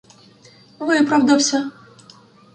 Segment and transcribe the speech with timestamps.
[0.79, 1.69] Виправдався.